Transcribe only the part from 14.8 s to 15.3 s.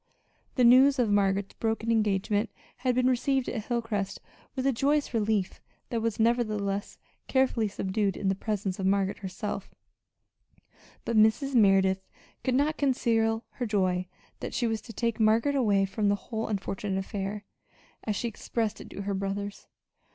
to take